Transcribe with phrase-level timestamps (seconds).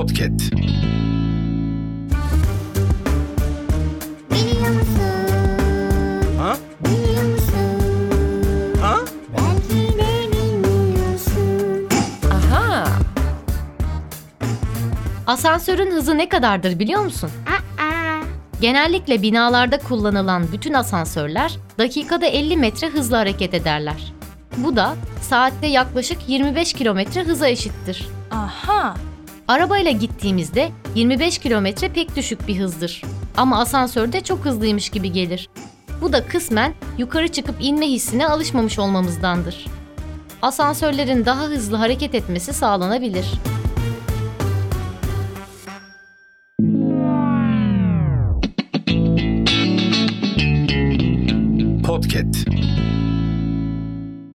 [0.00, 0.52] Podcast.
[4.30, 5.00] Biliyor musun?
[6.38, 6.56] Ha?
[6.84, 7.80] Biliyor musun?
[8.80, 8.96] Ha?
[9.32, 11.88] Belki de bilmiyorsun.
[12.32, 12.88] Aha!
[15.26, 17.30] Asansörün hızı ne kadardır biliyor musun?
[17.78, 18.22] Aa,
[18.60, 24.12] Genellikle binalarda kullanılan bütün asansörler dakikada 50 metre hızla hareket ederler.
[24.56, 28.08] Bu da saatte yaklaşık 25 kilometre hıza eşittir.
[28.30, 28.94] Aha.
[29.50, 33.02] Arabayla gittiğimizde 25 kilometre pek düşük bir hızdır.
[33.36, 35.48] Ama asansörde çok hızlıymış gibi gelir.
[36.00, 39.66] Bu da kısmen yukarı çıkıp inme hissine alışmamış olmamızdandır.
[40.42, 43.26] Asansörlerin daha hızlı hareket etmesi sağlanabilir.
[51.84, 52.49] Podcast